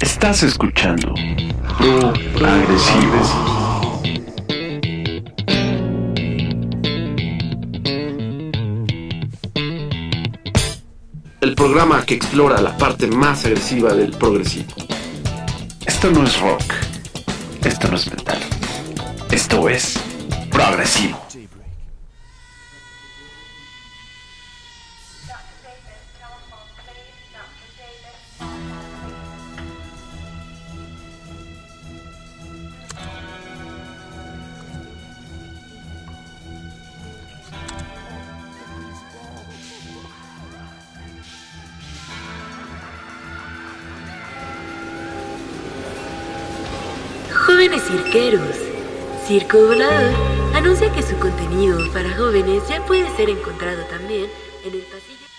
[0.00, 1.14] Estás escuchando
[1.78, 2.12] Pro
[2.46, 3.64] Agresivo.
[11.40, 14.72] El programa que explora la parte más agresiva del progresivo.
[15.86, 16.62] Esto no es rock.
[17.64, 18.38] Esto no es metal.
[19.30, 19.98] Esto es
[20.50, 21.23] progresivo.
[49.34, 50.14] Circo Volador
[50.54, 54.30] anuncia que su contenido para jóvenes ya puede ser encontrado también
[54.64, 55.33] en el pasillo.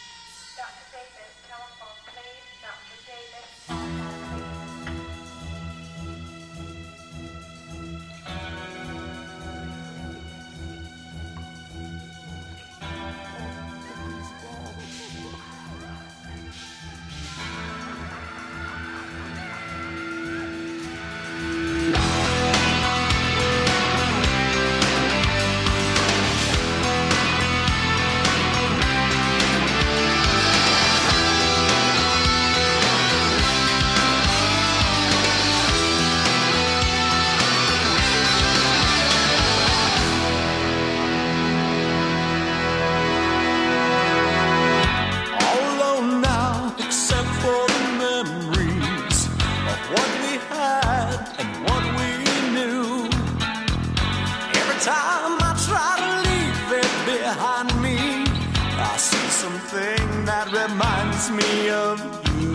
[61.69, 61.99] Of
[62.41, 62.52] you.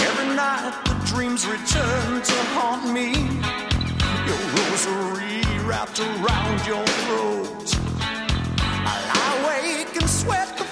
[0.00, 3.12] Every night the dreams return to haunt me.
[4.26, 7.78] Your rosary wrapped around your throat.
[8.00, 10.67] I lie awake and sweat, afraid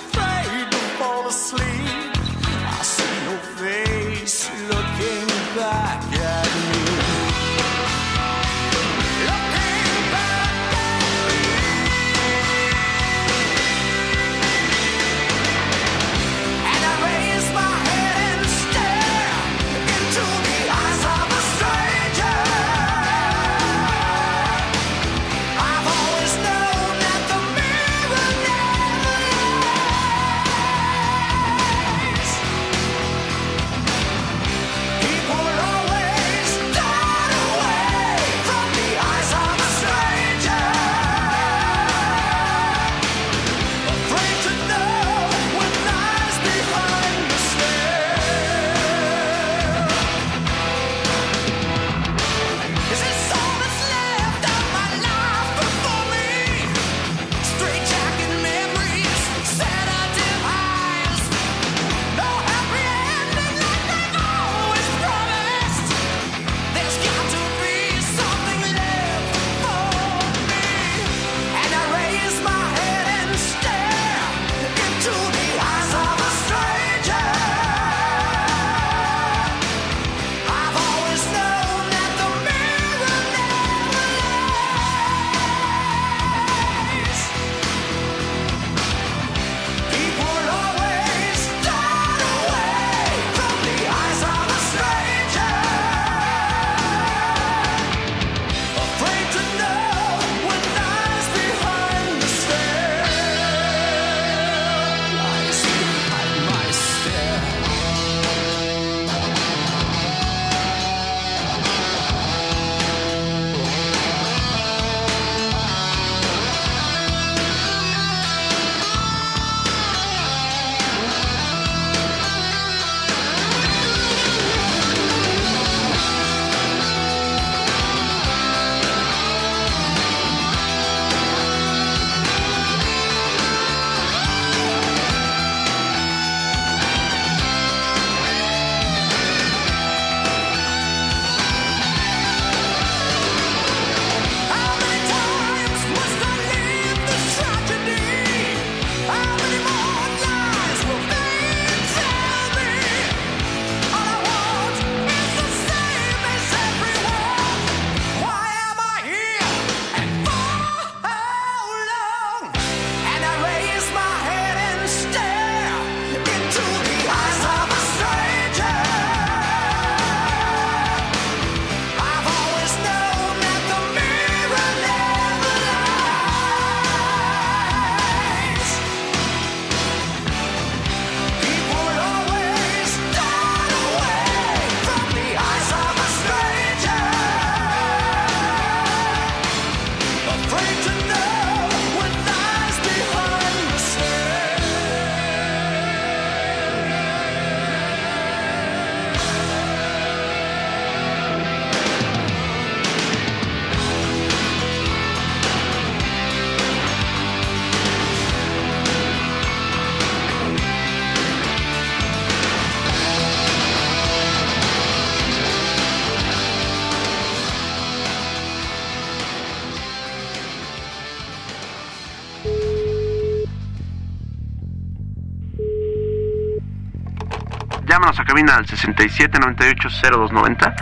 [228.07, 230.77] llámanos a cabina al 67 98 0290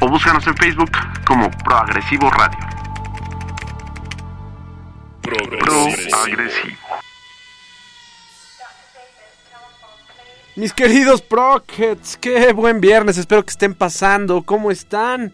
[0.00, 0.90] o búscanos en Facebook
[1.24, 2.58] como Proagresivo Radio.
[5.22, 6.76] Proagresivo.
[10.56, 15.32] Mis queridos Prockets, qué buen viernes, espero que estén pasando, ¿cómo están?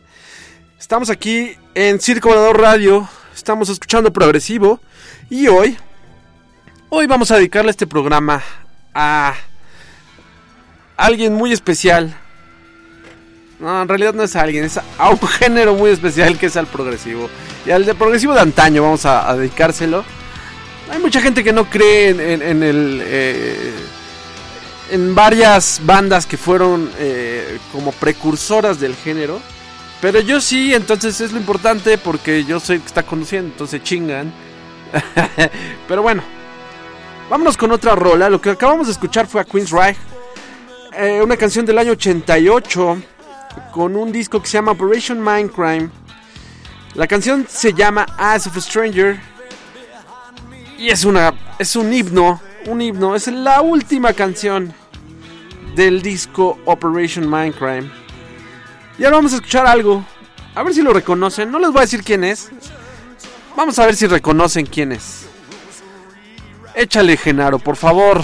[0.79, 4.81] Estamos aquí en Circo Volador Radio, estamos escuchando Progresivo
[5.31, 5.79] y hoy,
[6.91, 8.43] hoy vamos a dedicarle este programa
[8.95, 9.33] a
[10.97, 12.17] alguien muy especial.
[13.61, 16.67] No, en realidad no es alguien, es a un género muy especial que es al
[16.67, 17.29] progresivo.
[17.67, 20.05] Y al de progresivo de antaño vamos a, dedicárselo.
[20.91, 23.01] Hay mucha gente que no cree en, en- en el...
[23.05, 23.73] eh,
[24.91, 29.41] en varias bandas que fueron eh, como precursoras del género.
[30.03, 33.83] Pero yo sí, entonces es lo importante porque yo soy el que está conduciendo, entonces
[33.83, 34.31] chingan.
[35.89, 36.23] Pero bueno,
[37.31, 38.29] vámonos con otra rola.
[38.29, 39.97] Lo que acabamos de escuchar fue a Queen's Reich,
[40.97, 43.03] eh, una canción del año 88
[43.73, 45.91] con un disco que se llama Operation Mindcrime.
[46.95, 49.19] La canción se llama As of a Stranger
[50.79, 54.73] y es una es un himno, un himno, es la última canción
[55.75, 57.91] del disco Operation Mindcrime.
[58.99, 60.05] Y ahora vamos a escuchar algo.
[60.55, 61.51] A ver si lo reconocen.
[61.51, 62.51] No les voy a decir quién es.
[63.57, 65.27] Vamos a ver si reconocen quién es.
[66.75, 68.23] Échale, Genaro, por favor.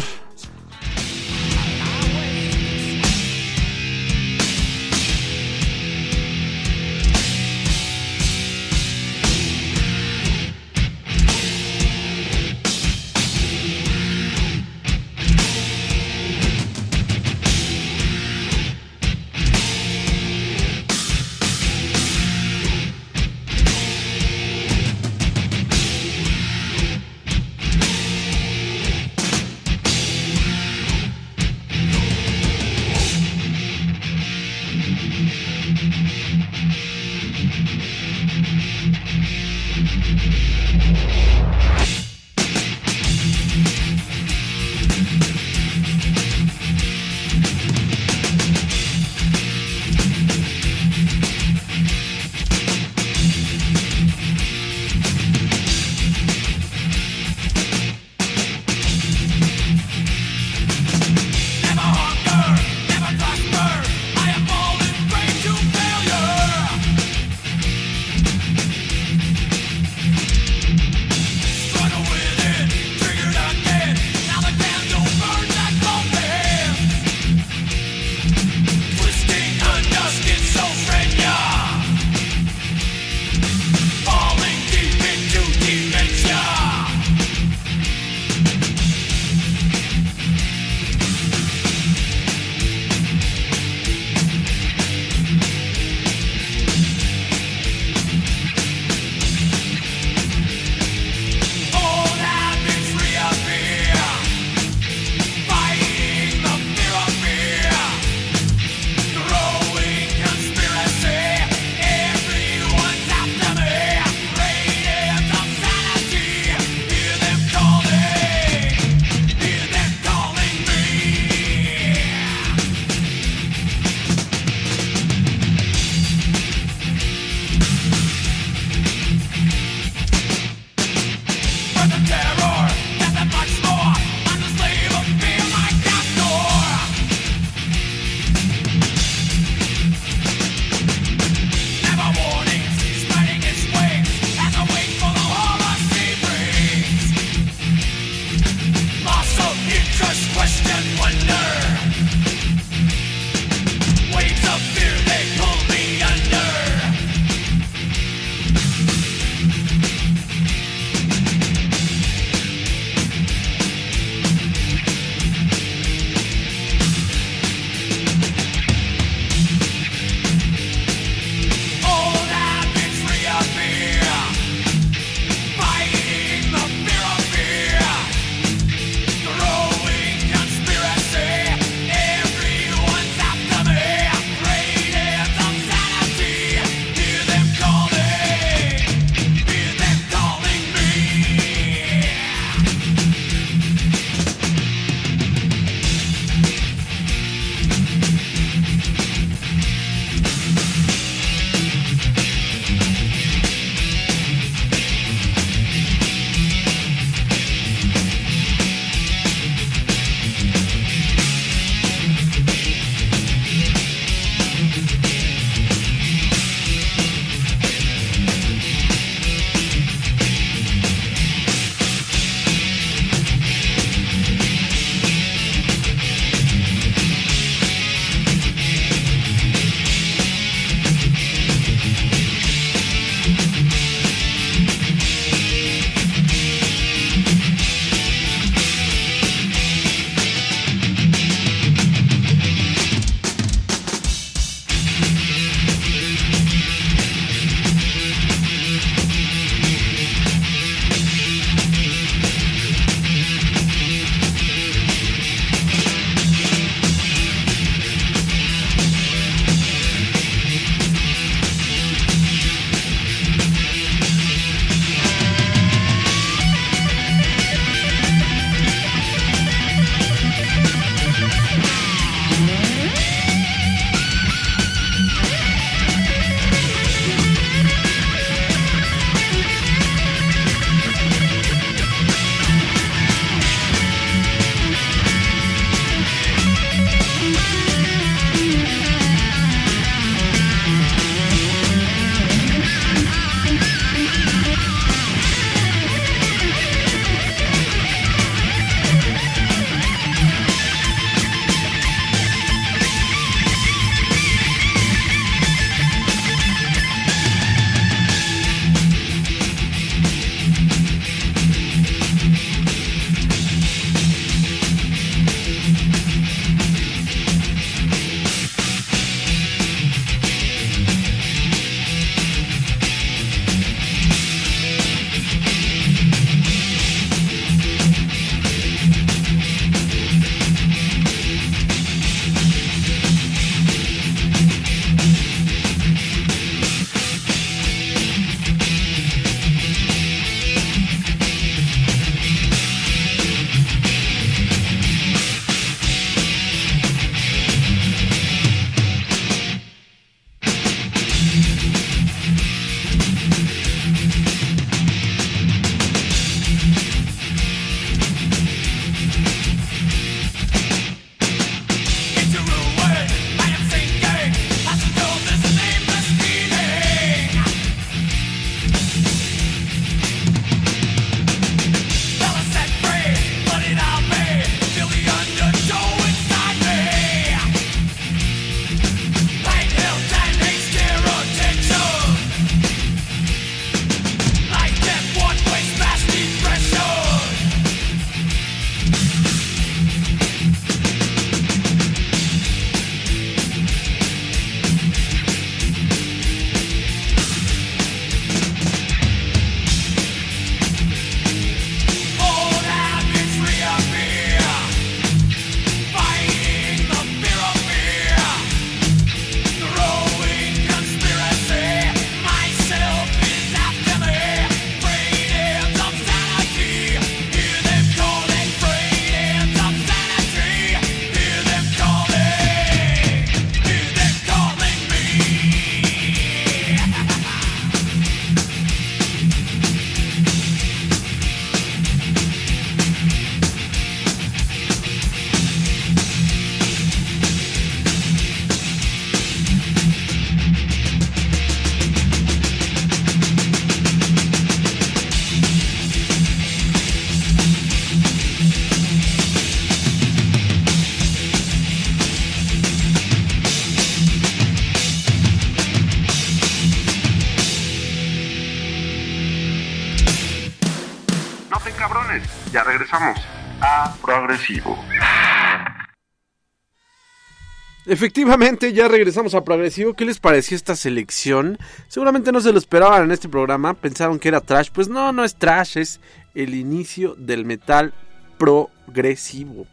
[467.87, 469.95] Efectivamente, ya regresamos a Progresivo.
[469.95, 471.59] ¿Qué les pareció esta selección?
[471.89, 473.75] Seguramente no se lo esperaban en este programa.
[473.75, 474.69] Pensaron que era trash.
[474.73, 476.01] Pues no, no es trash, es
[476.35, 477.93] el inicio del metal
[478.39, 479.67] progresivo.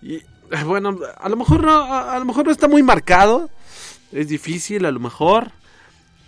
[0.00, 0.24] Y eh,
[0.64, 3.50] bueno, a lo mejor no, a lo mejor no está muy marcado.
[4.12, 5.52] Es difícil, a lo mejor.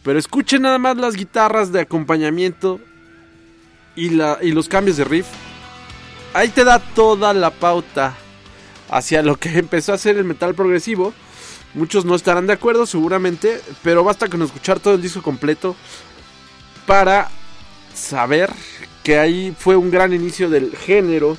[0.03, 2.81] Pero escuchen nada más las guitarras de acompañamiento
[3.97, 5.27] y, la, y los cambios de riff.
[6.35, 8.17] Ahí te da toda la pauta
[8.91, 11.15] hacia lo que empezó a ser el metal progresivo.
[11.75, 15.77] Muchos no estarán de acuerdo seguramente, pero basta con escuchar todo el disco completo
[16.87, 17.31] para
[17.95, 18.51] saber
[19.05, 21.39] que ahí fue un gran inicio del género.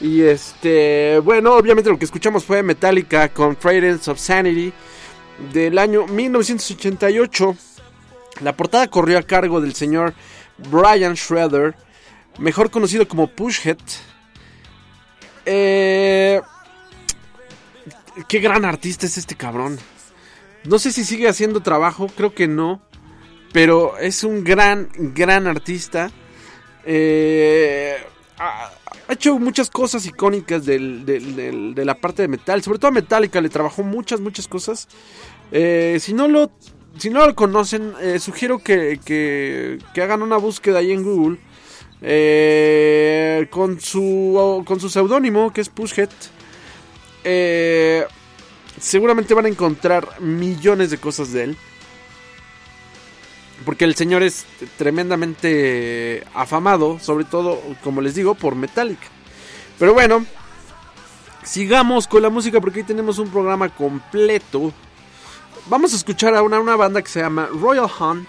[0.00, 4.72] Y este, bueno, obviamente lo que escuchamos fue Metallica con Fragrance of Sanity
[5.52, 7.56] del año 1988.
[8.40, 10.14] La portada corrió a cargo del señor
[10.70, 11.74] Brian Schroeder,
[12.38, 13.78] mejor conocido como Pushhead.
[15.46, 16.40] Eh,
[18.28, 19.78] qué gran artista es este cabrón.
[20.64, 22.82] No sé si sigue haciendo trabajo, creo que no.
[23.52, 26.10] Pero es un gran, gran artista.
[26.84, 27.96] Eh,
[28.38, 28.70] ha,
[29.08, 32.62] hecho muchas cosas icónicas de la parte de metal.
[32.62, 34.88] Sobre todo a Metallica le trabajó muchas, muchas cosas.
[35.50, 36.50] Eh, si no lo
[36.98, 41.38] si no lo conocen, sugiero que, que- que hagan una búsqueda ahí en Google
[42.02, 46.10] eh, con su con su seudónimo que es Pushhead.
[47.24, 48.04] Eh,
[48.80, 51.56] seguramente van a encontrar millones de cosas de él.
[53.64, 54.44] Porque el señor es
[54.76, 59.06] tremendamente afamado, sobre todo, como les digo, por Metallica.
[59.78, 60.24] Pero bueno,
[61.44, 64.72] sigamos con la música porque hoy tenemos un programa completo.
[65.66, 68.28] Vamos a escuchar a una, una banda que se llama Royal Hunt.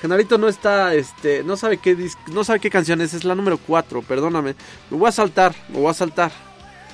[0.00, 3.34] Genarito no está, este, no sabe qué dis- no sabe qué canción es, es la
[3.34, 4.54] número 4, perdóname.
[4.90, 6.30] Me voy a saltar, me voy a saltar.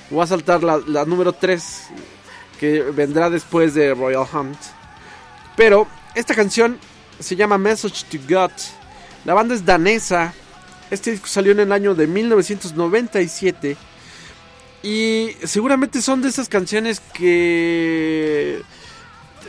[0.09, 1.63] Me voy a saltar la, la número 3
[2.59, 4.57] que vendrá después de Royal Hunt.
[5.55, 6.79] Pero esta canción
[7.19, 8.51] se llama Message to God.
[9.23, 10.33] La banda es danesa.
[10.91, 13.77] Este disco salió en el año de 1997.
[14.83, 18.61] Y seguramente son de esas canciones que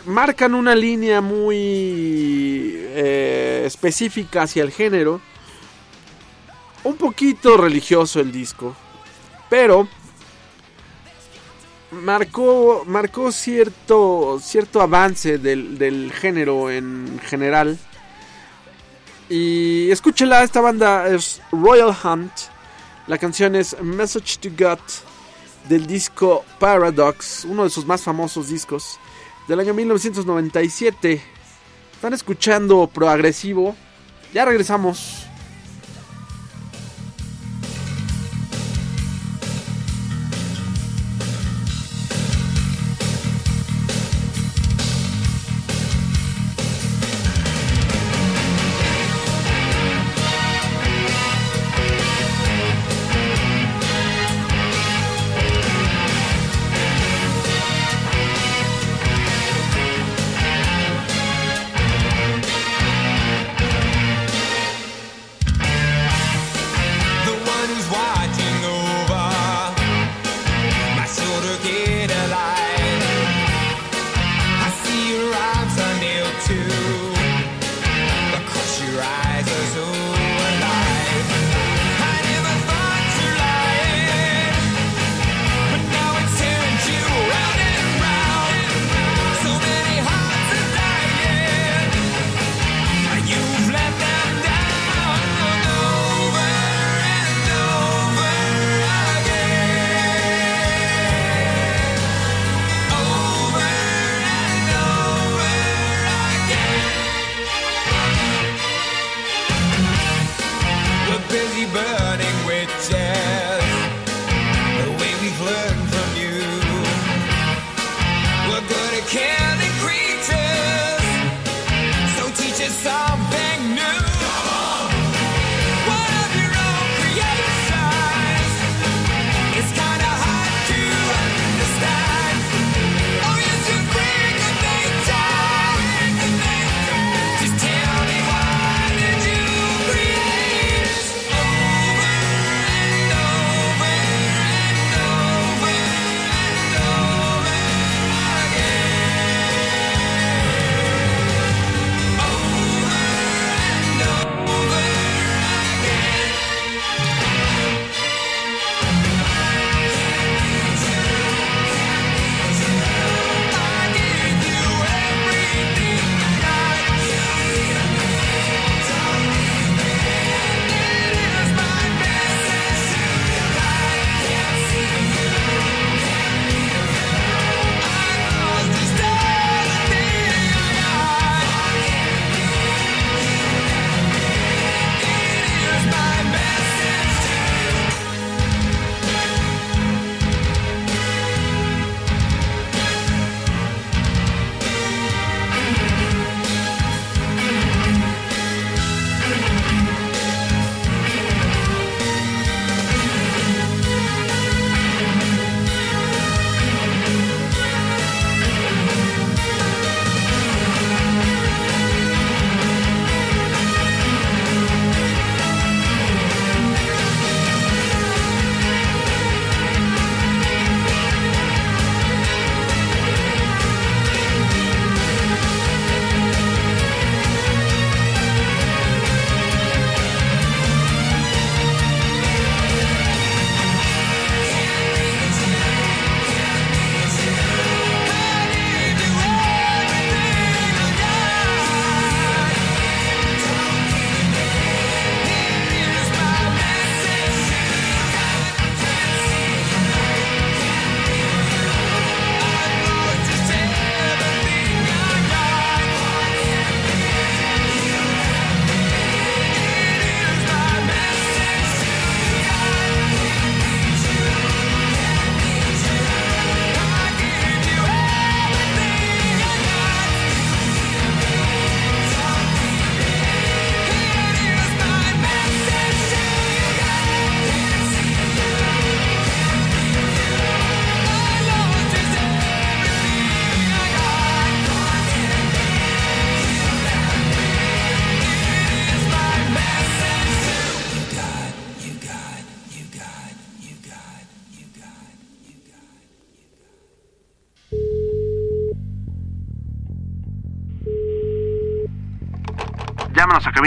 [0.06, 5.20] marcan una línea muy eh, específica hacia el género.
[6.84, 8.74] Un poquito religioso el disco.
[9.50, 9.88] Pero
[11.90, 17.78] marcó, marcó cierto, cierto avance del, del género en general.
[19.28, 22.32] Y escúchela, esta banda es Royal Hunt.
[23.08, 24.78] La canción es Message to God
[25.68, 29.00] del disco Paradox, uno de sus más famosos discos
[29.48, 31.22] del año 1997.
[31.92, 33.76] Están escuchando Proagresivo.
[34.32, 35.25] Ya regresamos.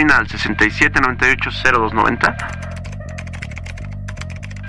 [0.00, 2.36] cabina al 67980290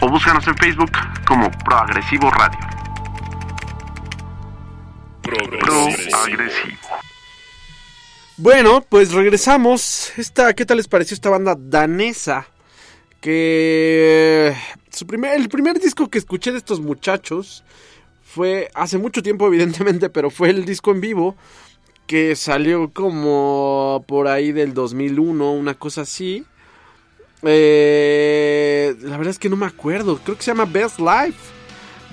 [0.02, 0.92] o búscanos en Facebook
[1.28, 2.60] como Proagresivo Radio.
[5.22, 6.18] Proagresivo.
[8.38, 10.12] Bueno, pues regresamos.
[10.18, 12.48] Esta, ¿Qué tal les pareció esta banda danesa?
[13.20, 14.56] Que
[14.90, 17.64] su primer, el primer disco que escuché de estos muchachos
[18.26, 21.38] fue hace mucho tiempo, evidentemente, pero fue el disco en vivo
[22.08, 26.46] que salió como por ahí del 2001, una cosa así.
[27.44, 30.20] Eh, la verdad es que no me acuerdo.
[30.24, 31.40] Creo que se llama Best Life.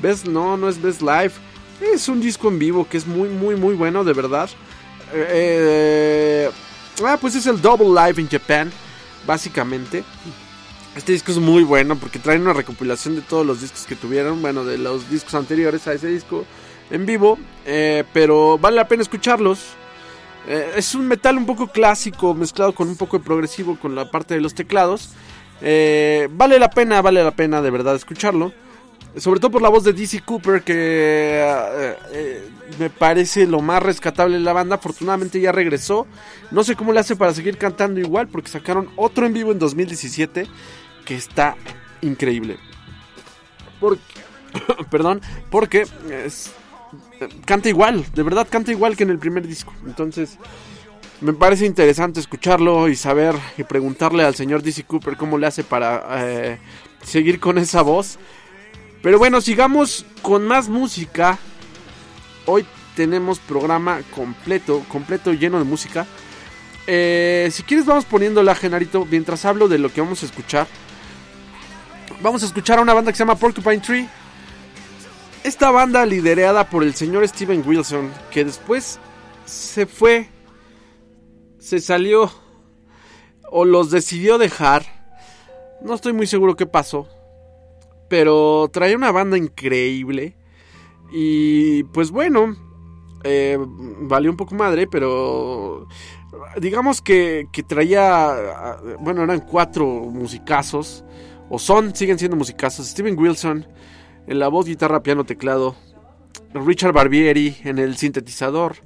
[0.01, 1.41] Best, no, no es Best Life.
[1.81, 4.49] Es un disco en vivo que es muy, muy, muy bueno, de verdad.
[5.13, 6.51] Eh,
[7.05, 8.71] ah, pues es el Double Live in Japan,
[9.27, 10.05] básicamente.
[10.97, 14.43] Este disco es muy bueno porque trae una recopilación de todos los discos que tuvieron,
[14.43, 16.45] bueno, de los discos anteriores a ese disco
[16.91, 19.75] en vivo, eh, pero vale la pena escucharlos.
[20.47, 24.11] Eh, es un metal un poco clásico mezclado con un poco de progresivo con la
[24.11, 25.11] parte de los teclados.
[25.61, 28.53] Eh, vale la pena, vale la pena de verdad escucharlo.
[29.17, 31.97] Sobre todo por la voz de DC Cooper, que
[32.79, 34.77] me parece lo más rescatable de la banda.
[34.77, 36.07] Afortunadamente ya regresó.
[36.51, 39.59] No sé cómo le hace para seguir cantando igual, porque sacaron otro en vivo en
[39.59, 40.47] 2017
[41.05, 41.57] que está
[42.03, 42.59] increíble.
[43.81, 44.03] Porque,
[44.91, 45.21] perdón,
[45.51, 46.53] porque es,
[47.45, 49.73] canta igual, de verdad canta igual que en el primer disco.
[49.87, 50.39] Entonces,
[51.21, 55.65] me parece interesante escucharlo y saber y preguntarle al señor DC Cooper cómo le hace
[55.65, 56.59] para eh,
[57.03, 58.19] seguir con esa voz.
[59.03, 61.39] Pero bueno, sigamos con más música.
[62.47, 66.07] Hoy tenemos programa completo, completo lleno de música.
[66.87, 70.67] Eh, si quieres vamos poniéndola, Genarito, mientras hablo de lo que vamos a escuchar.
[72.21, 74.09] Vamos a escuchar a una banda que se llama Porcupine Tree.
[75.45, 78.99] Esta banda liderada por el señor Steven Wilson, que después
[79.45, 80.29] se fue,
[81.59, 82.31] se salió
[83.51, 84.85] o los decidió dejar.
[85.81, 87.09] No estoy muy seguro qué pasó.
[88.09, 90.37] Pero traía una banda increíble.
[91.13, 92.57] Y pues bueno,
[93.25, 95.87] eh, valió un poco madre, pero
[96.61, 101.05] digamos que, que traía, bueno, eran cuatro musicazos,
[101.49, 102.89] o son, siguen siendo musicazos.
[102.89, 103.67] Steven Wilson
[104.29, 105.75] en la voz, guitarra, piano, teclado.
[106.53, 108.77] Richard Barbieri en el sintetizador.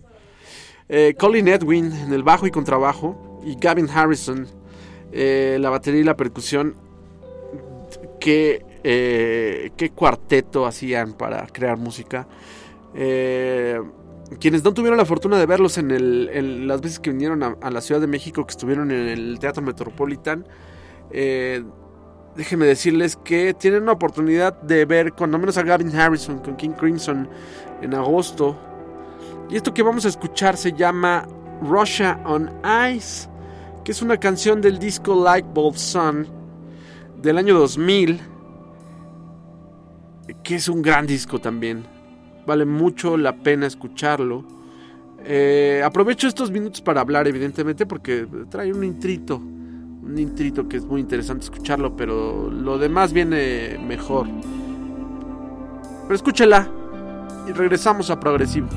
[0.89, 3.41] Eh, Colin Edwin en el bajo y contrabajo.
[3.45, 4.47] Y Gavin Harrison
[5.11, 6.77] eh, la batería y la percusión.
[8.21, 12.29] Qué, eh, qué cuarteto hacían para crear música.
[12.93, 17.71] quienes no tuvieron la fortuna de verlos en, el, las veces que vinieron a, a,
[17.71, 20.47] la Ciudad de México, que estuvieron en el Teatro Metropolitan,
[22.37, 26.71] déjenme decirles que tienen una oportunidad de ver cuando menos a Gavin Harrison con King
[26.71, 27.29] Crimson
[27.81, 28.57] en agosto.
[29.51, 31.27] Y esto que vamos a escuchar se llama
[31.63, 32.51] Russia on
[32.95, 33.29] Ice,
[33.85, 36.27] que es una canción del disco Lightbulb Sun
[37.21, 38.21] del año 2000,
[40.43, 41.85] que es un gran disco también.
[42.47, 44.45] Vale mucho la pena escucharlo.
[45.25, 49.41] Eh, aprovecho estos minutos para hablar, evidentemente, porque trae un intrito
[50.03, 54.27] un intrito que es muy interesante escucharlo, pero lo demás viene mejor.
[56.03, 56.69] Pero escúchela
[57.49, 58.69] y regresamos a Progresivo.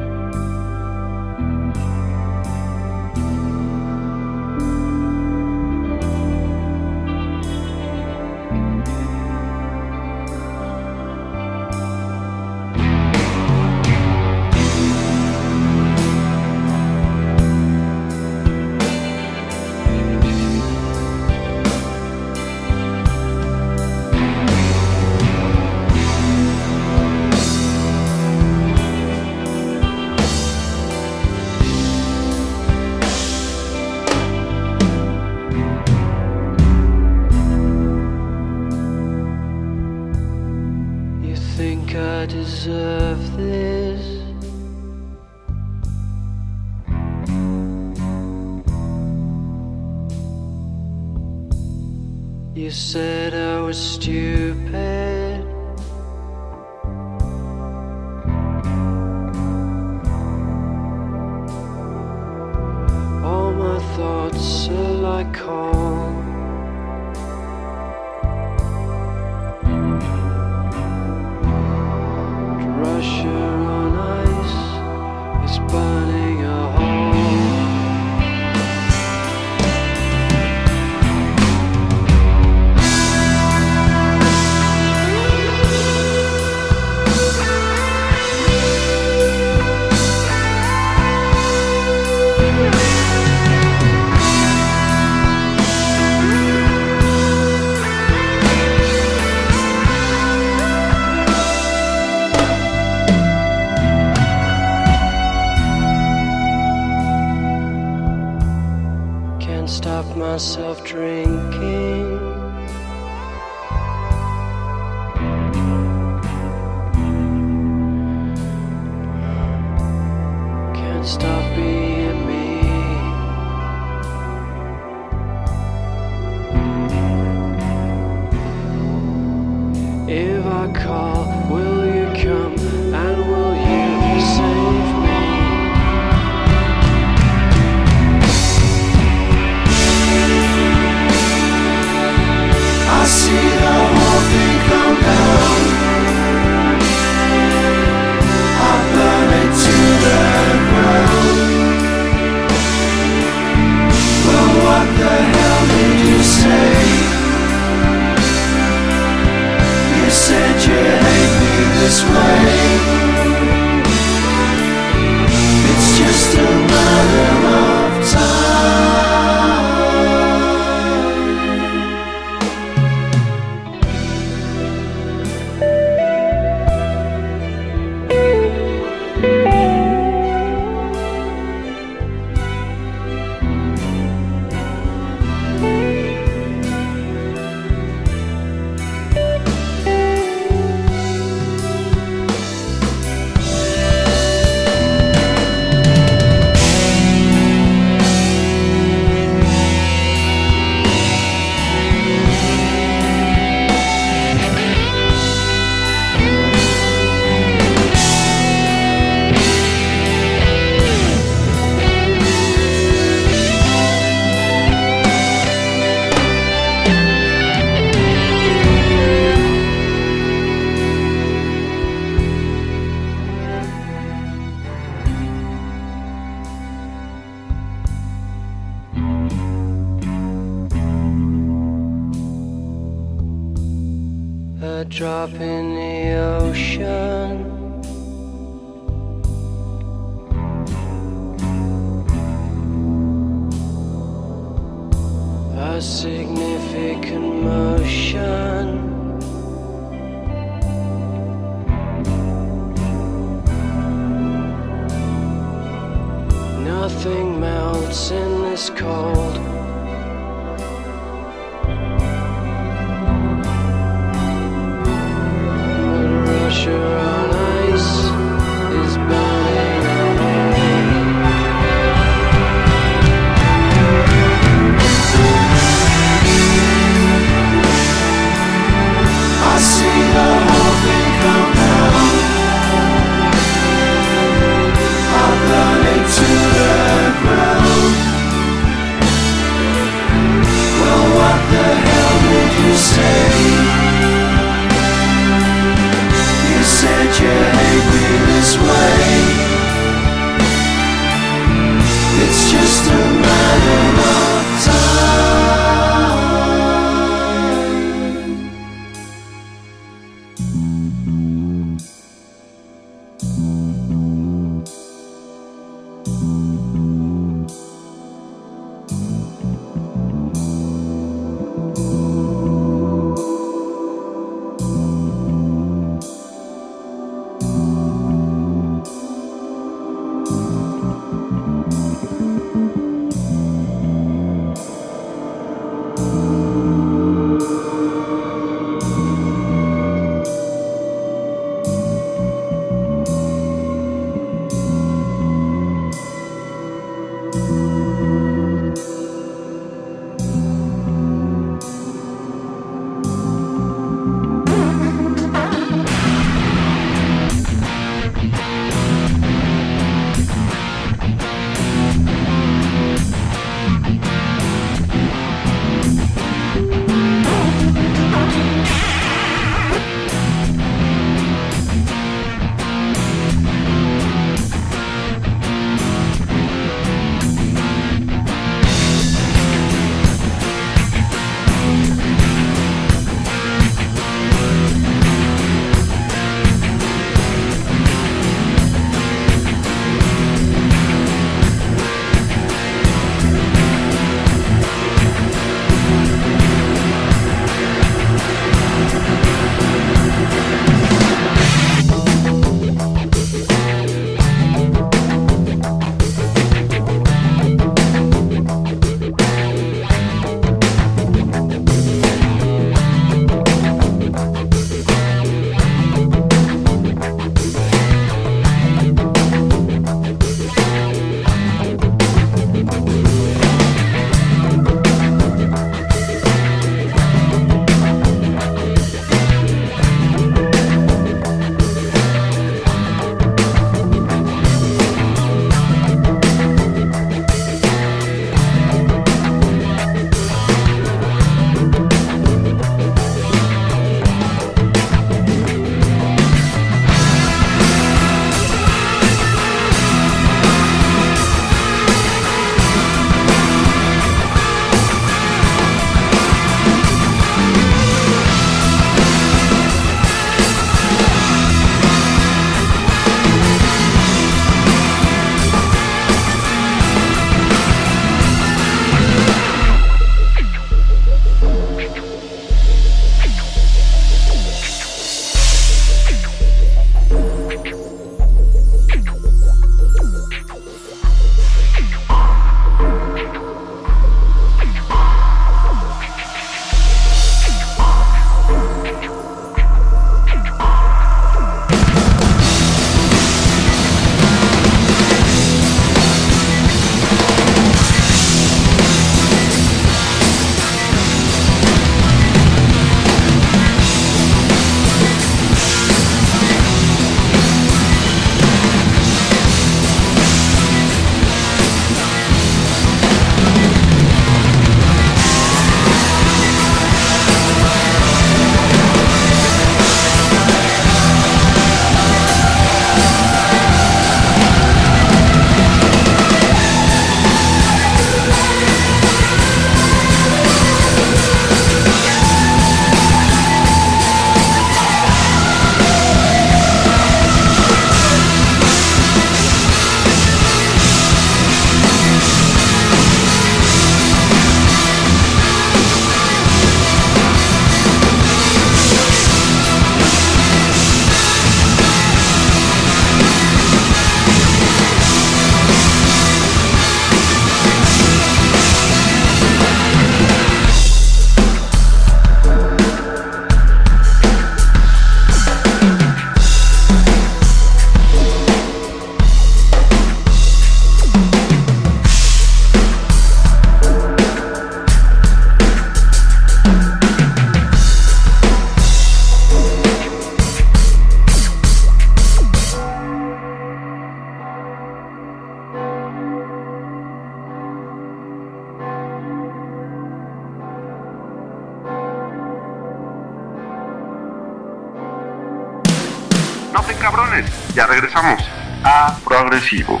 [599.38, 600.00] A Progresivo.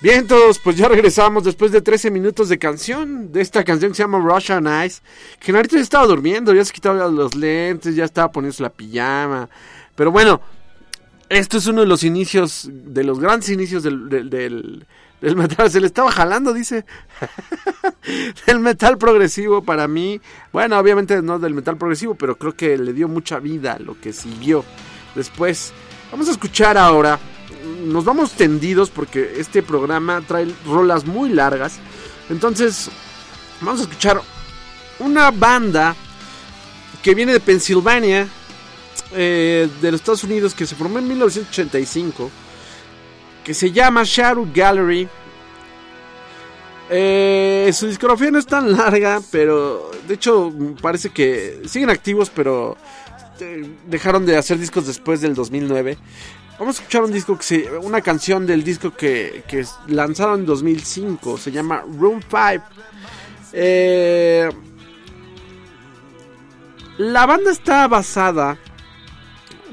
[0.00, 3.96] Bien, todos, pues ya regresamos después de 13 minutos de canción, de esta canción que
[3.96, 5.02] se llama Russian Eyes,
[5.40, 9.48] que Narito ya estaba durmiendo, ya se quitaba los lentes, ya estaba poniéndose la pijama,
[9.94, 10.40] pero bueno,
[11.28, 14.86] esto es uno de los inicios, de los grandes inicios del,
[15.20, 16.84] metal, se le estaba jalando, dice,
[18.46, 20.20] del metal progresivo para mí,
[20.52, 24.12] bueno, obviamente no del metal progresivo, pero creo que le dio mucha vida lo que
[24.12, 24.62] siguió
[25.14, 25.72] después.
[26.16, 27.20] Vamos a escuchar ahora
[27.84, 31.74] nos vamos tendidos porque este programa trae rolas muy largas.
[32.30, 32.88] Entonces,
[33.60, 34.22] vamos a escuchar
[34.98, 35.94] una banda
[37.02, 38.28] que viene de Pensilvania,
[39.12, 42.30] eh, de los Estados Unidos, que se formó en 1985,
[43.44, 45.06] que se llama Shadow Gallery.
[46.88, 50.50] Eh, su discografía no es tan larga, pero de hecho
[50.80, 52.78] parece que siguen activos, pero
[53.86, 55.96] dejaron de hacer discos después del 2009.
[56.58, 60.46] Vamos a escuchar un disco que se, una canción del disco que, que lanzaron en
[60.46, 61.38] 2005.
[61.38, 62.64] Se llama Room 5.
[63.52, 64.48] Eh,
[66.98, 68.58] la banda está basada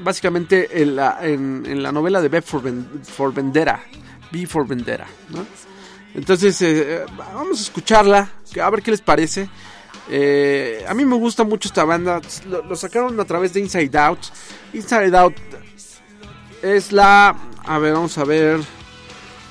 [0.00, 2.62] básicamente en la, en, la novela de B for,
[3.32, 3.80] Vendetta.
[4.30, 5.06] B for Vendetta.
[5.30, 5.46] ¿no?
[6.14, 8.30] Entonces, eh, vamos a escucharla.
[8.62, 9.48] A ver qué les parece.
[10.08, 12.20] Eh, a mí me gusta mucho esta banda.
[12.46, 14.20] Lo, sacaron a través de Inside Out.
[14.72, 15.34] Inside Out
[16.62, 17.36] es la.
[17.64, 18.60] A ver, vamos a ver.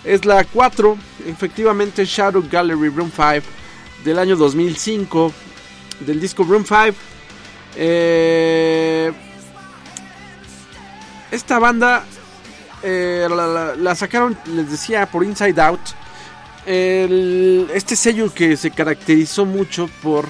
[0.04, 0.98] Es la 4.
[1.28, 3.48] Efectivamente, Shadow Gallery Room 5
[4.04, 5.34] del año 2005.
[6.02, 6.96] Del disco Room 5.
[7.76, 9.12] Eh,
[11.32, 12.06] esta banda
[12.84, 15.82] eh, la, sacaron, les decía, por Inside Out.
[16.66, 20.28] Este sello que se caracterizó mucho por,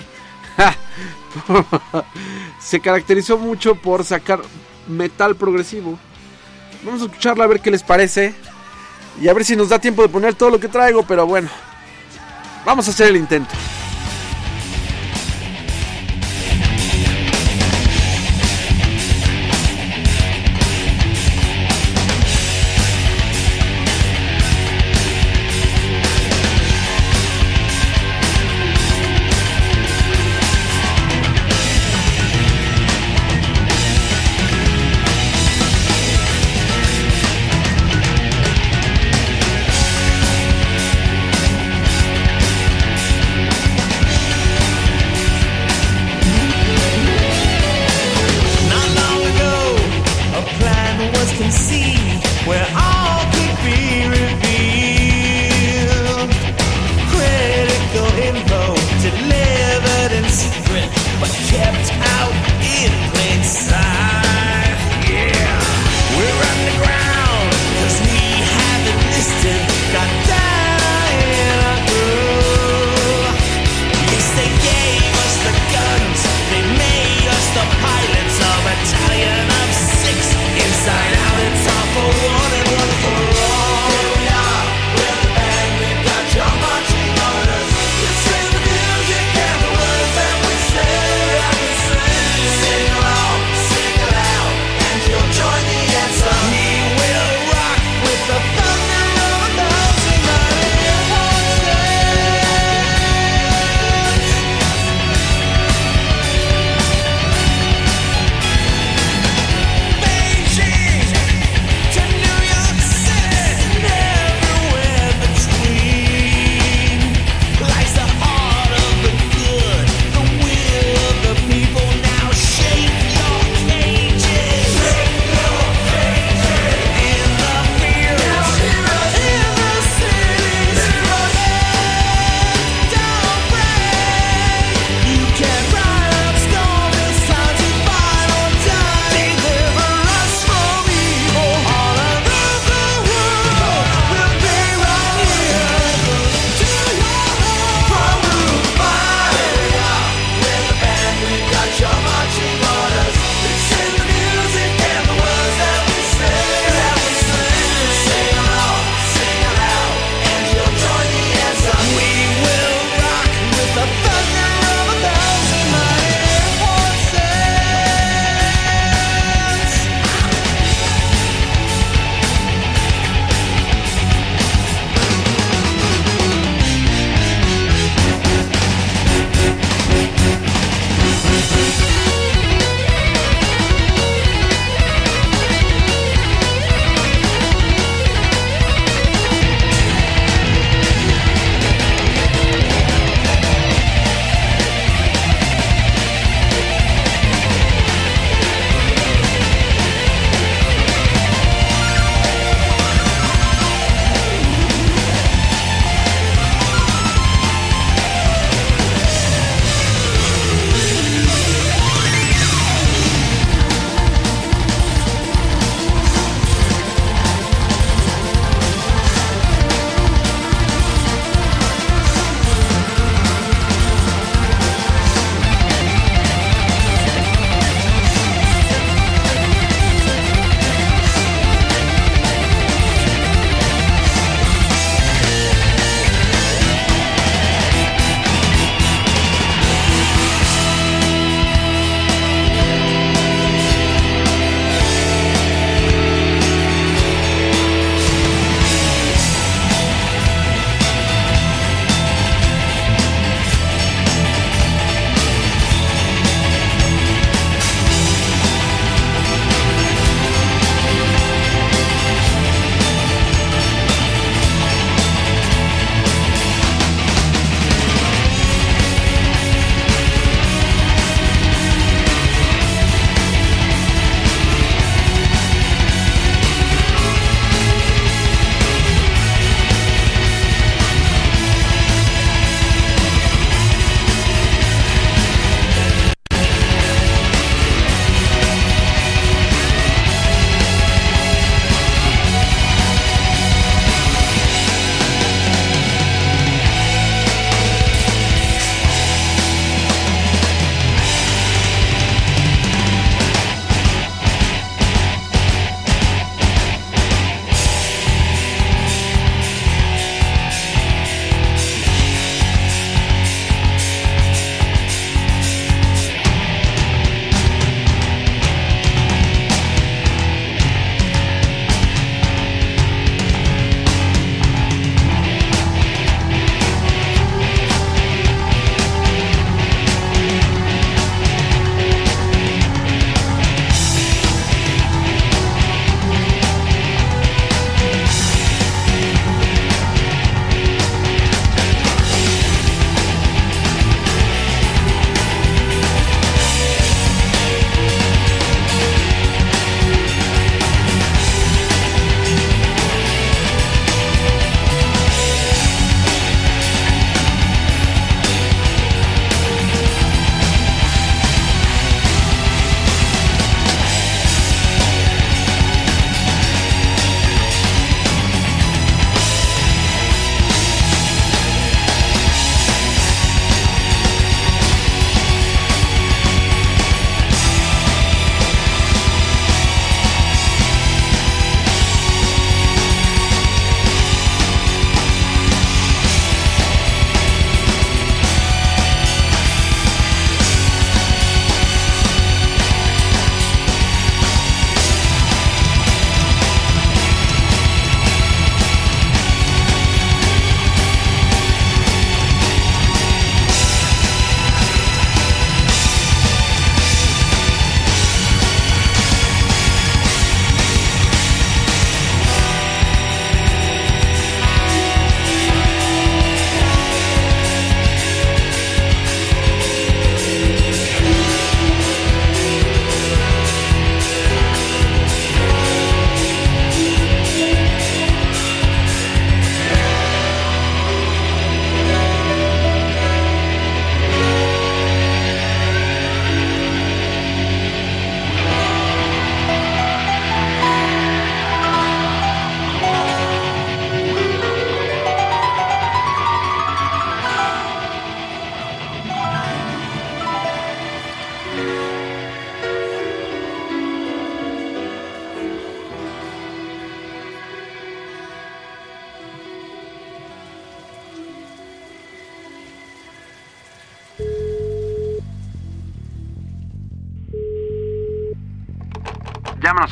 [2.59, 4.41] se caracterizó mucho por sacar
[4.87, 5.97] metal progresivo.
[6.83, 8.33] Vamos a escucharla a ver qué les parece.
[9.21, 11.03] Y a ver si nos da tiempo de poner todo lo que traigo.
[11.03, 11.49] Pero bueno,
[12.65, 13.53] vamos a hacer el intento.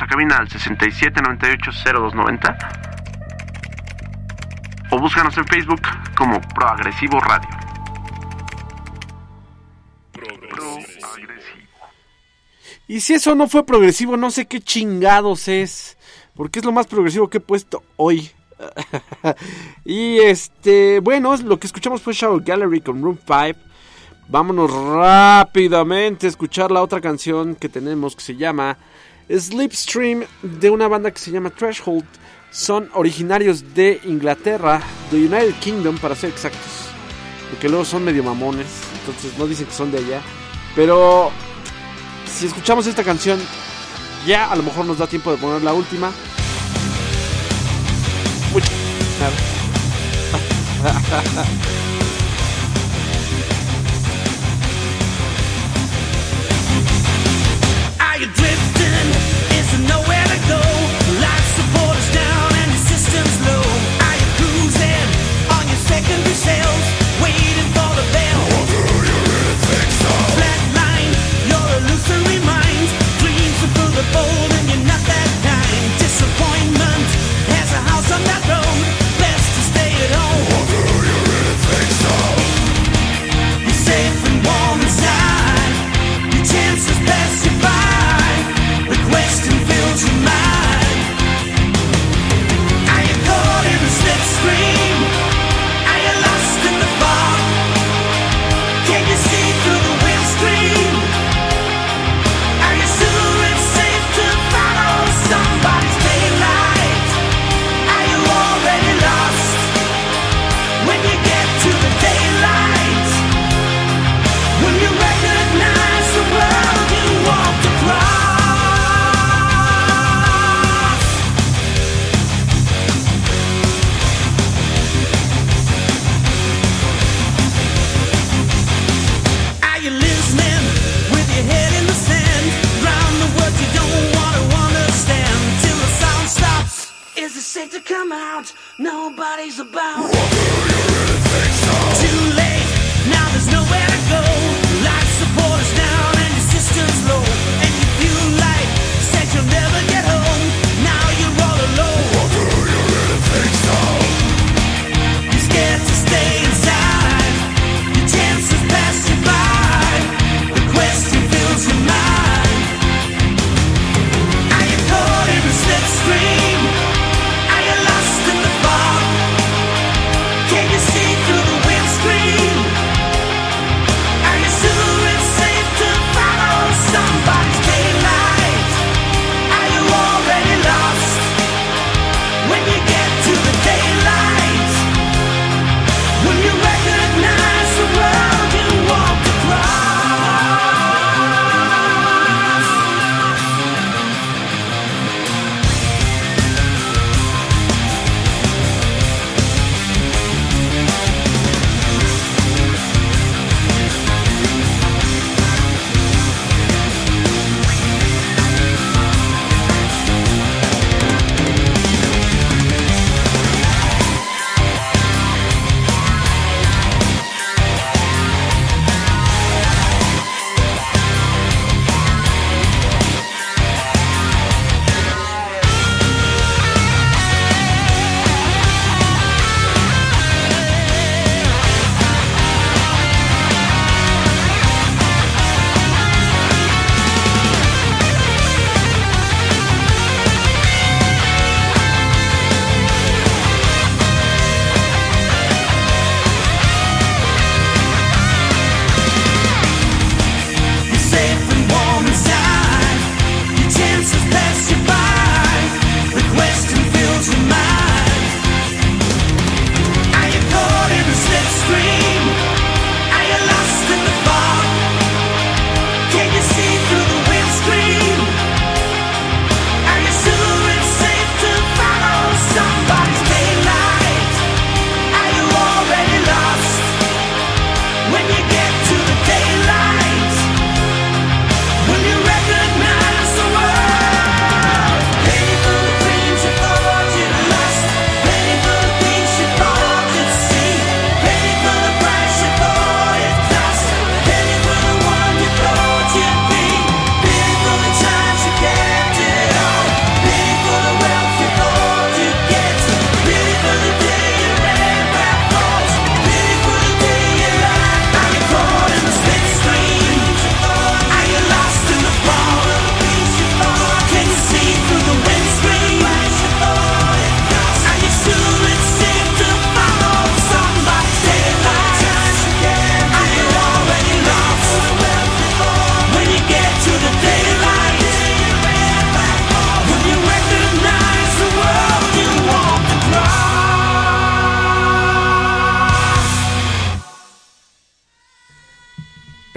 [0.01, 2.91] a cabina al 67980290
[4.91, 5.81] o búscanos en Facebook
[6.15, 7.47] como Proagresivo Radio.
[12.87, 15.97] Y si eso no fue progresivo, no sé qué chingados es.
[16.35, 18.31] Porque es lo más progresivo que he puesto hoy.
[19.85, 23.57] y este, bueno, lo que escuchamos fue Shadow Gallery con Room 5.
[24.27, 28.77] Vámonos rápidamente a escuchar la otra canción que tenemos que se llama
[29.29, 32.05] Slipstream, de una banda que se llama Threshold,
[32.51, 36.89] son originarios de Inglaterra, de United Kingdom para ser exactos.
[37.49, 38.67] Porque luego son medio mamones,
[38.99, 40.21] entonces no dicen que son de allá.
[40.75, 41.31] Pero
[42.25, 43.39] si escuchamos esta canción,
[44.25, 46.11] ya a lo mejor nos da tiempo de poner la última.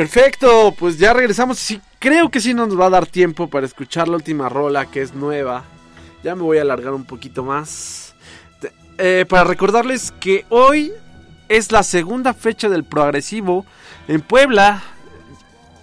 [0.05, 1.59] Perfecto, pues ya regresamos.
[1.59, 5.00] Sí, creo que sí nos va a dar tiempo para escuchar la última rola que
[5.00, 5.64] es nueva.
[6.22, 8.14] Ya me voy a alargar un poquito más.
[8.98, 10.92] Eh, para recordarles que hoy
[11.48, 13.64] es la segunda fecha del progresivo
[14.07, 14.82] en Puebla.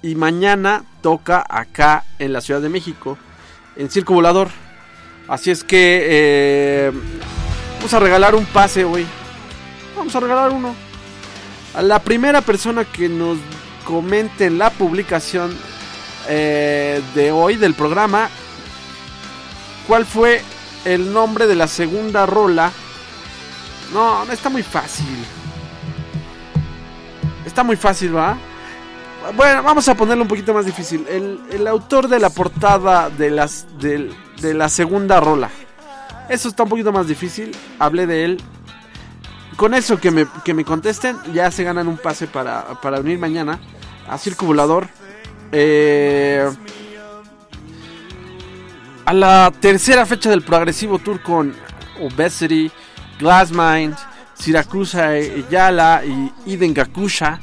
[0.04, 3.18] Y mañana toca acá en la Ciudad de México,
[3.76, 4.50] en Circo Volador.
[5.28, 6.92] Así es que eh,
[7.78, 9.04] vamos a regalar un pase hoy.
[9.98, 10.76] Vamos a regalar uno.
[11.74, 13.40] A la primera persona que nos
[13.86, 15.56] comente en la publicación
[16.28, 18.30] eh, de hoy del programa
[19.88, 20.42] cuál fue
[20.86, 22.72] el nombre de la segunda rola.
[23.94, 25.06] No, no está muy fácil.
[27.46, 28.38] Está muy fácil, ¿va?
[29.36, 31.06] Bueno, vamos a ponerlo un poquito más difícil.
[31.10, 35.50] El, el autor de la portada de, las, de la segunda rola.
[36.30, 37.56] Eso está un poquito más difícil.
[37.78, 38.42] Hablé de él.
[39.56, 43.20] Con eso que me, que me contesten, ya se ganan un pase para, para venir
[43.20, 43.60] mañana
[44.08, 44.88] a Circo Volador.
[45.52, 46.50] Eh,
[49.06, 51.54] a la tercera fecha del progresivo tour con
[52.00, 52.72] Obesity,
[53.20, 53.96] Glassmind,
[54.34, 57.40] Siracusa Yala y Iden Gakusha.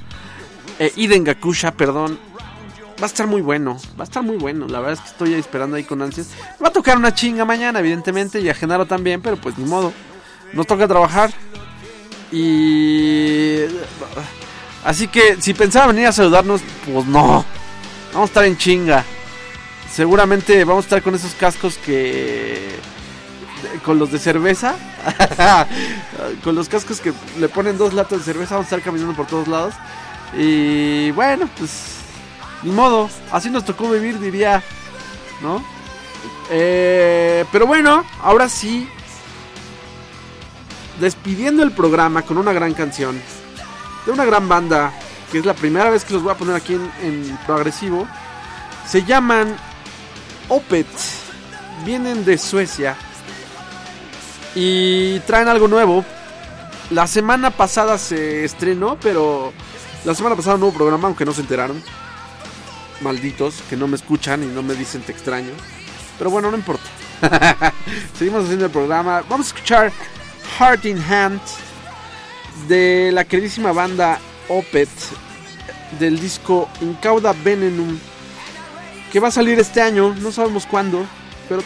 [0.79, 2.19] Eh, Iden Gakusha, perdón.
[3.01, 4.67] Va a estar muy bueno, va a estar muy bueno.
[4.67, 6.31] La verdad es que estoy esperando ahí con ansias.
[6.63, 9.93] Va a tocar una chinga mañana, evidentemente, y a Genaro también, pero pues ni modo.
[10.53, 11.31] Nos toca trabajar.
[12.33, 13.61] Y.
[14.85, 17.45] Así que si pensaba venir a saludarnos, pues no.
[18.13, 19.05] Vamos a estar en chinga.
[19.93, 22.77] Seguramente vamos a estar con esos cascos que.
[23.85, 24.77] Con los de cerveza.
[26.45, 28.55] con los cascos que le ponen dos latas de cerveza.
[28.55, 29.75] Vamos a estar caminando por todos lados.
[30.37, 31.97] Y bueno, pues.
[32.63, 33.09] Ni modo.
[33.33, 34.63] Así nos tocó vivir, diría.
[35.43, 35.65] ¿No?
[36.51, 38.89] Eh, pero bueno, ahora sí.
[41.01, 43.21] Despidiendo el programa con una gran canción.
[44.05, 44.93] De una gran banda.
[45.31, 48.07] Que es la primera vez que los voy a poner aquí en, progresivo.
[48.87, 49.57] Se llaman
[50.49, 50.87] Opet.
[51.85, 52.97] Vienen de Suecia.
[54.55, 56.05] Y traen algo nuevo.
[56.91, 59.53] La semana pasada se estrenó, pero
[60.05, 61.83] la semana pasada no hubo programa, aunque no se enteraron.
[63.03, 65.53] Malditos, que no me escuchan y no me dicen te extraño.
[66.17, 66.83] Pero bueno, no importa.
[68.19, 69.23] Seguimos haciendo el programa.
[69.29, 69.93] Vamos a escuchar
[70.59, 71.41] Heart in Hand
[72.67, 74.89] de la queridísima banda Opet
[76.01, 77.99] del disco Incauda Venenum
[79.13, 81.05] que va a salir este año, no sabemos cuándo,
[81.49, 81.63] pero,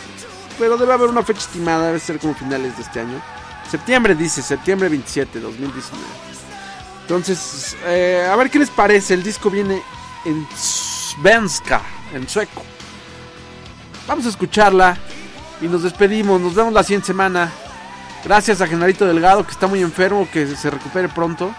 [0.58, 3.20] pero debe haber una fecha estimada, debe ser como finales de este año.
[3.68, 6.04] Septiembre dice, septiembre 27, 2019.
[7.02, 9.82] Entonces, eh, a ver qué les parece, el disco viene
[10.24, 11.80] en svenska,
[12.14, 12.62] en sueco.
[14.06, 14.96] Vamos a escucharla
[15.60, 17.50] y nos despedimos, nos vemos la siguiente semana.
[18.24, 21.52] Gracias a Genarito Delgado, que está muy enfermo, que se recupere pronto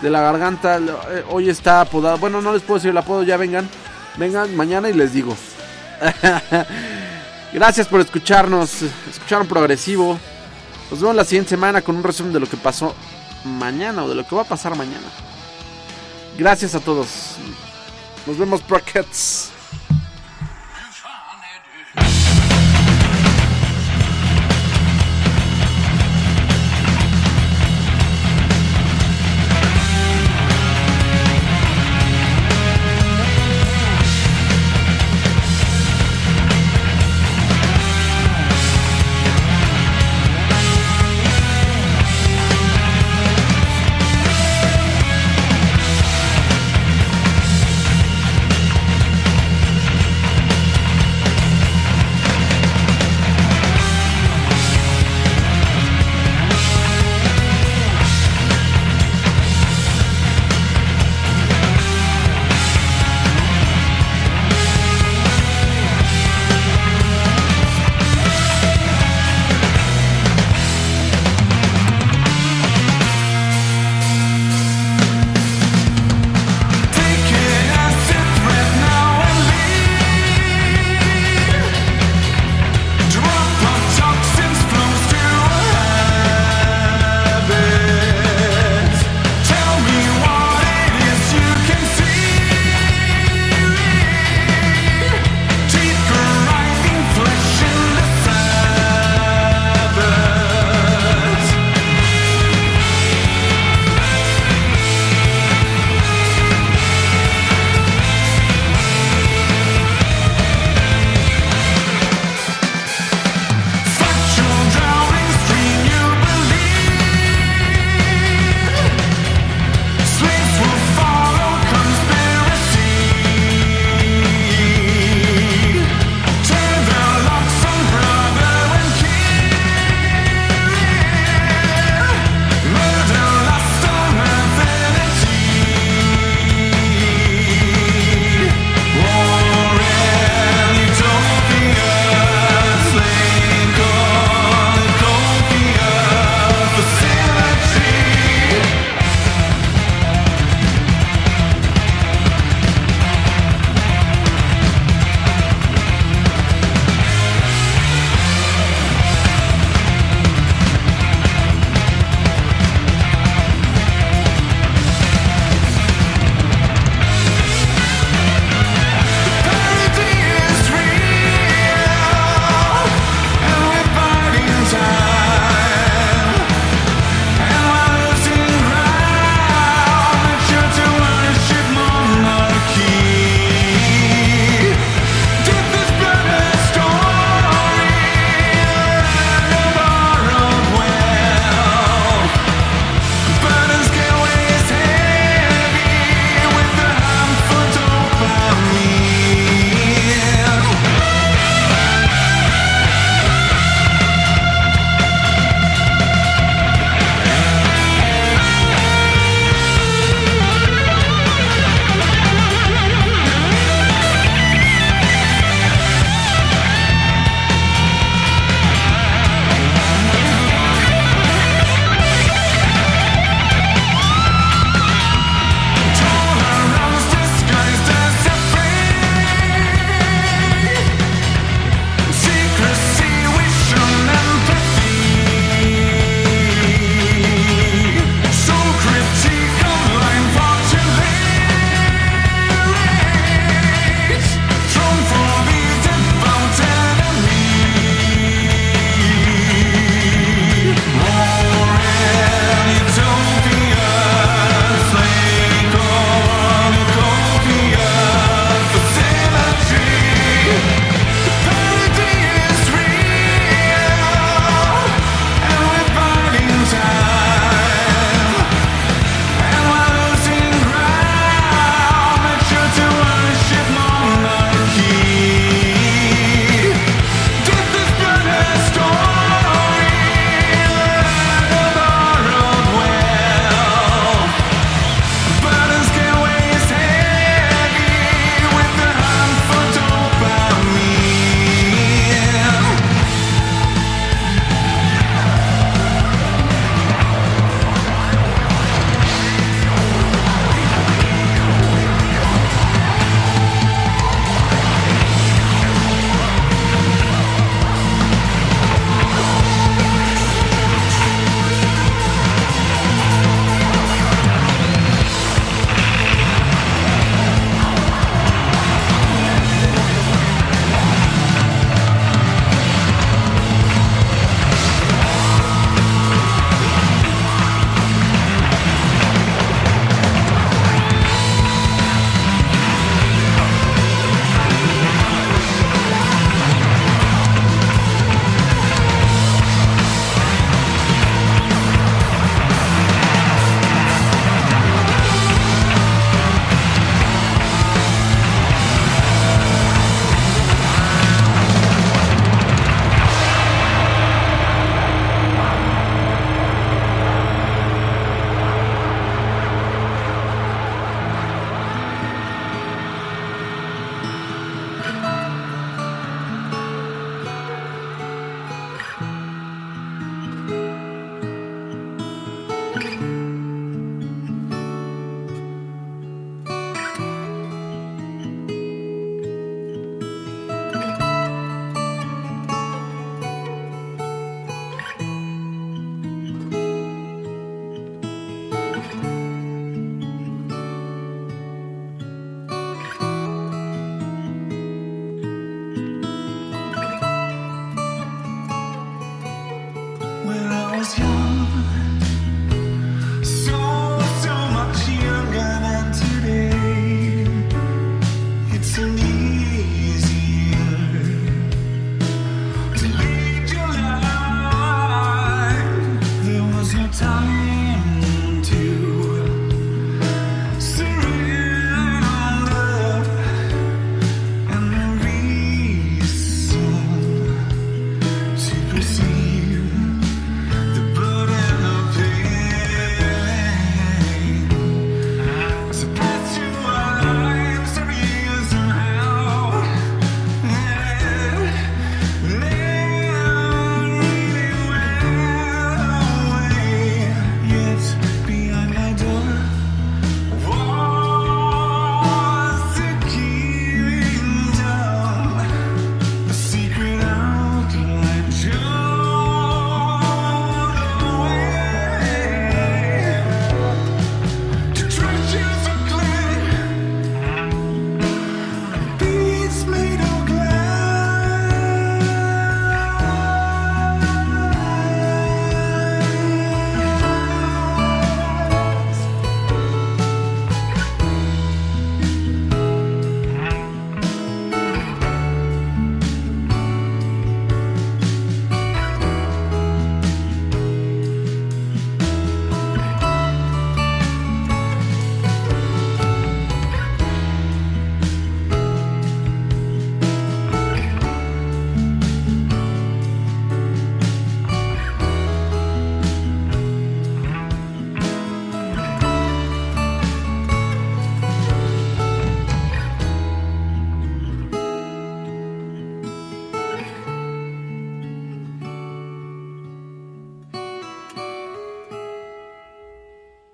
[0.00, 0.78] de la garganta.
[0.78, 2.18] Eh, Hoy está apodado.
[2.18, 3.68] Bueno, no les puedo decir el apodo, ya vengan.
[4.16, 5.36] Vengan mañana y les digo.
[7.52, 8.82] Gracias por escucharnos.
[9.10, 10.18] Escucharon progresivo.
[10.90, 12.94] Nos vemos la siguiente semana con un resumen de lo que pasó
[13.44, 15.06] mañana o de lo que va a pasar mañana.
[16.38, 17.36] Gracias a todos.
[18.26, 19.53] Nos vemos, Brockets.